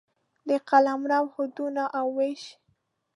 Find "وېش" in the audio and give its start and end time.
2.17-2.43